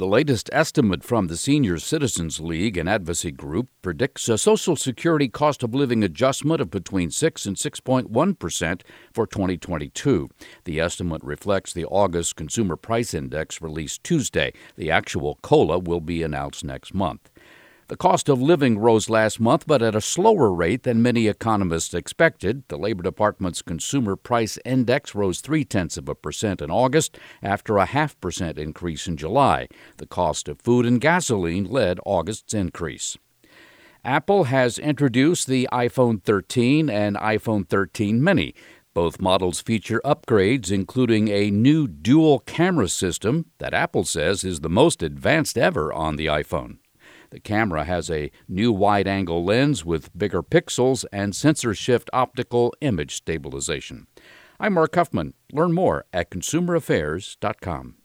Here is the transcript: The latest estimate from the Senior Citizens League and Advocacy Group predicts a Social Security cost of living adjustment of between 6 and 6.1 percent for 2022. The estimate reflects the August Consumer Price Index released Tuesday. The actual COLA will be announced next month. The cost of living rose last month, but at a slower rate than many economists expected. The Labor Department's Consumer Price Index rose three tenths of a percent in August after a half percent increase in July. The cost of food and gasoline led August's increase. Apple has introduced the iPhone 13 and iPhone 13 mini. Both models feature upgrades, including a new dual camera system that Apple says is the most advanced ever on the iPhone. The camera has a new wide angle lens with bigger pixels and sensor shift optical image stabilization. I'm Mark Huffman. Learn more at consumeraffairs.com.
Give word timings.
The 0.00 0.06
latest 0.06 0.48
estimate 0.50 1.04
from 1.04 1.26
the 1.26 1.36
Senior 1.36 1.76
Citizens 1.76 2.40
League 2.40 2.78
and 2.78 2.88
Advocacy 2.88 3.32
Group 3.32 3.68
predicts 3.82 4.30
a 4.30 4.38
Social 4.38 4.74
Security 4.74 5.28
cost 5.28 5.62
of 5.62 5.74
living 5.74 6.02
adjustment 6.02 6.62
of 6.62 6.70
between 6.70 7.10
6 7.10 7.44
and 7.44 7.54
6.1 7.54 8.38
percent 8.38 8.82
for 9.12 9.26
2022. 9.26 10.30
The 10.64 10.80
estimate 10.80 11.22
reflects 11.22 11.74
the 11.74 11.84
August 11.84 12.34
Consumer 12.34 12.76
Price 12.76 13.12
Index 13.12 13.60
released 13.60 14.02
Tuesday. 14.02 14.54
The 14.76 14.90
actual 14.90 15.38
COLA 15.42 15.80
will 15.80 16.00
be 16.00 16.22
announced 16.22 16.64
next 16.64 16.94
month. 16.94 17.29
The 17.90 17.96
cost 17.96 18.28
of 18.28 18.40
living 18.40 18.78
rose 18.78 19.10
last 19.10 19.40
month, 19.40 19.66
but 19.66 19.82
at 19.82 19.96
a 19.96 20.00
slower 20.00 20.52
rate 20.52 20.84
than 20.84 21.02
many 21.02 21.26
economists 21.26 21.92
expected. 21.92 22.62
The 22.68 22.78
Labor 22.78 23.02
Department's 23.02 23.62
Consumer 23.62 24.14
Price 24.14 24.60
Index 24.64 25.12
rose 25.12 25.40
three 25.40 25.64
tenths 25.64 25.96
of 25.96 26.08
a 26.08 26.14
percent 26.14 26.62
in 26.62 26.70
August 26.70 27.18
after 27.42 27.78
a 27.78 27.86
half 27.86 28.18
percent 28.20 28.58
increase 28.58 29.08
in 29.08 29.16
July. 29.16 29.66
The 29.96 30.06
cost 30.06 30.46
of 30.46 30.60
food 30.60 30.86
and 30.86 31.00
gasoline 31.00 31.64
led 31.64 31.98
August's 32.06 32.54
increase. 32.54 33.16
Apple 34.04 34.44
has 34.44 34.78
introduced 34.78 35.48
the 35.48 35.68
iPhone 35.72 36.22
13 36.22 36.88
and 36.88 37.16
iPhone 37.16 37.68
13 37.68 38.22
mini. 38.22 38.54
Both 38.94 39.20
models 39.20 39.60
feature 39.60 40.00
upgrades, 40.04 40.70
including 40.70 41.26
a 41.26 41.50
new 41.50 41.88
dual 41.88 42.38
camera 42.38 42.88
system 42.88 43.46
that 43.58 43.74
Apple 43.74 44.04
says 44.04 44.44
is 44.44 44.60
the 44.60 44.70
most 44.70 45.02
advanced 45.02 45.58
ever 45.58 45.92
on 45.92 46.14
the 46.14 46.26
iPhone. 46.26 46.78
The 47.30 47.40
camera 47.40 47.84
has 47.84 48.10
a 48.10 48.30
new 48.48 48.72
wide 48.72 49.06
angle 49.06 49.44
lens 49.44 49.84
with 49.84 50.16
bigger 50.16 50.42
pixels 50.42 51.04
and 51.12 51.34
sensor 51.34 51.74
shift 51.74 52.10
optical 52.12 52.74
image 52.80 53.14
stabilization. 53.14 54.06
I'm 54.58 54.74
Mark 54.74 54.94
Huffman. 54.94 55.34
Learn 55.52 55.72
more 55.72 56.04
at 56.12 56.30
consumeraffairs.com. 56.30 57.99